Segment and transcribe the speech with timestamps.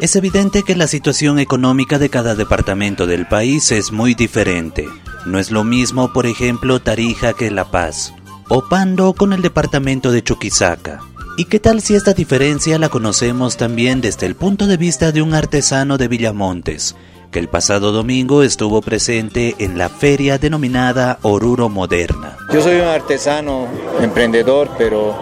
[0.00, 4.86] Es evidente que la situación económica de cada departamento del país es muy diferente.
[5.26, 8.14] No es lo mismo, por ejemplo, Tarija que La Paz,
[8.48, 11.00] o Pando con el departamento de Chuquisaca.
[11.36, 15.20] ¿Y qué tal si esta diferencia la conocemos también desde el punto de vista de
[15.20, 16.94] un artesano de Villamontes,
[17.30, 22.36] que el pasado domingo estuvo presente en la feria denominada Oruro Moderna.
[22.52, 23.66] Yo soy un artesano,
[24.00, 25.14] emprendedor, pero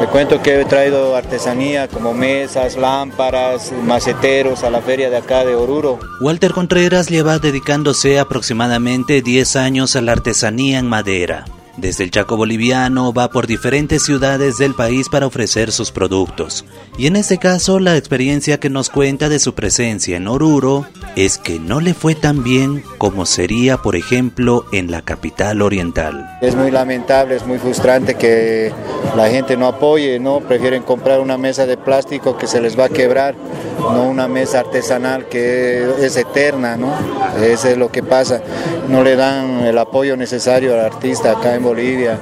[0.00, 5.44] le cuento que he traído artesanía como mesas, lámparas, maceteros a la feria de acá
[5.44, 5.98] de Oruro.
[6.20, 11.44] Walter Contreras lleva dedicándose aproximadamente 10 años a la artesanía en madera.
[11.76, 16.64] Desde el Chaco boliviano va por diferentes ciudades del país para ofrecer sus productos.
[16.98, 21.38] Y en este caso la experiencia que nos cuenta de su presencia en Oruro es
[21.38, 26.38] que no le fue tan bien como sería, por ejemplo, en la capital oriental.
[26.40, 28.72] Es muy lamentable, es muy frustrante que
[29.16, 30.40] la gente no apoye, ¿no?
[30.40, 33.34] Prefieren comprar una mesa de plástico que se les va a quebrar,
[33.78, 36.92] no una mesa artesanal que es eterna, ¿no?
[37.40, 38.40] Eso es lo que pasa.
[38.88, 42.18] No le dan el apoyo necesario al artista acá en Bolivia,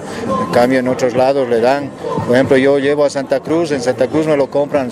[0.46, 1.90] en cambio en otros lados le dan.
[2.26, 4.90] Por ejemplo, yo llevo a Santa Cruz, en Santa Cruz me lo compran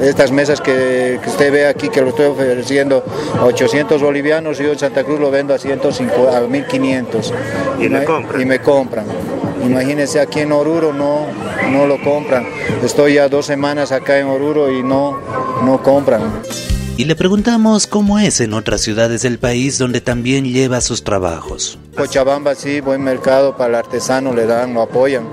[0.00, 3.04] estas mesas que, usted ve aquí, que lo estoy ofreciendo
[3.42, 7.34] 800 bolivianos, yo en Santa Cruz lo vendo a, 150, a 1500.
[7.80, 8.40] ¿Y, me compran?
[8.40, 9.06] Y me compran.
[9.62, 11.26] Imagínense aquí en Oruro no,
[11.70, 12.46] no lo compran.
[12.82, 15.20] Estoy ya dos semanas acá en Oruro y no,
[15.64, 16.22] no compran
[17.00, 21.78] y le preguntamos cómo es en otras ciudades del país donde también lleva sus trabajos.
[21.96, 25.26] Cochabamba sí, buen mercado para el artesano, le dan, lo apoyan.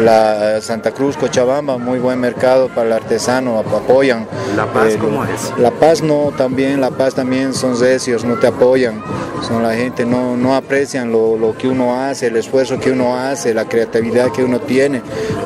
[0.00, 4.26] La Santa Cruz, Cochabamba, muy buen mercado para el artesano, apoyan.
[4.56, 5.52] ¿La Paz cómo es?
[5.58, 9.02] La Paz no, también, La Paz también son recios, no te apoyan.
[9.46, 13.16] Son la gente, no, no aprecian lo, lo que uno hace, el esfuerzo que uno
[13.16, 15.02] hace, la creatividad que uno tiene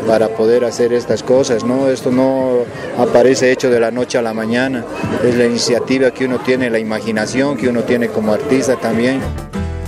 [0.06, 1.64] para poder hacer estas cosas.
[1.64, 1.88] ¿no?
[1.88, 2.58] Esto no
[2.98, 4.84] aparece hecho de la noche a la mañana,
[5.24, 9.20] es la iniciativa que uno tiene, la imaginación que uno tiene como artista también.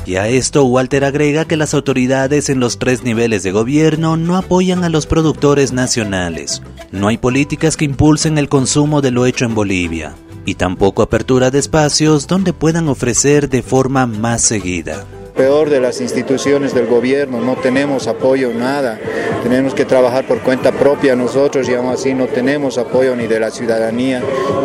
[0.08, 4.38] Y a esto Walter agrega que las autoridades en los tres niveles de gobierno no
[4.38, 6.62] apoyan a los productores nacionales.
[6.92, 10.14] No hay políticas que impulsen el consumo de lo hecho en Bolivia
[10.46, 15.04] y tampoco apertura de espacios donde puedan ofrecer de forma más seguida
[15.36, 18.98] peor de las instituciones del gobierno, no tenemos apoyo, nada.
[19.44, 23.38] Tenemos que trabajar por cuenta propia nosotros y aún así no tenemos apoyo ni de
[23.38, 24.20] la ciudadanía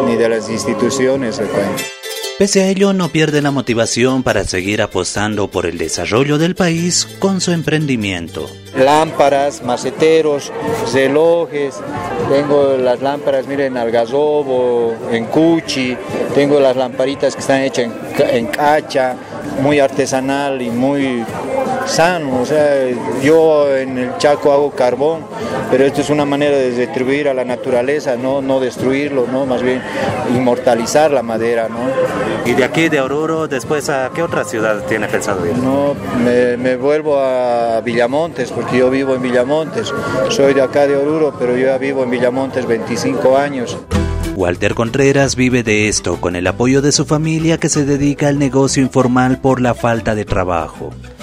[0.08, 1.40] ni de las instituciones.
[2.44, 7.08] Pese a ello, no pierde la motivación para seguir apostando por el desarrollo del país
[7.20, 8.50] con su emprendimiento.
[8.76, 10.52] Lámparas, maceteros,
[10.94, 11.76] relojes,
[12.30, 15.96] tengo las lámparas, miren, al gazobo, en cuchi,
[16.36, 17.94] tengo las lamparitas que están hechas en,
[18.30, 19.16] en cacha,
[19.62, 21.24] muy artesanal y muy
[21.86, 22.42] sano.
[22.42, 22.90] O sea,
[23.22, 25.22] yo en el Chaco hago carbón,
[25.72, 29.46] pero esto es una manera de retribuir a la naturaleza, no, no destruirlo, ¿no?
[29.46, 29.82] más bien
[30.36, 31.68] inmortalizar la madera.
[31.70, 31.80] ¿no?
[32.46, 35.58] ¿Y de aquí de Oruro, después a qué otra ciudad tiene pensado ir?
[35.58, 39.94] No, me, me vuelvo a Villamontes, porque yo vivo en Villamontes.
[40.30, 43.78] Soy de acá de Oruro, pero yo ya vivo en Villamontes 25 años.
[44.36, 48.40] Walter Contreras vive de esto con el apoyo de su familia que se dedica al
[48.40, 50.92] negocio informal por la falta de trabajo.